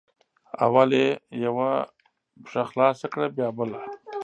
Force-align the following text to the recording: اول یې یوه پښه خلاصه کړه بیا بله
اول 0.65 0.89
یې 1.01 1.09
یوه 1.45 1.69
پښه 2.43 2.61
خلاصه 2.71 3.05
کړه 3.13 3.27
بیا 3.37 3.49
بله 3.57 3.79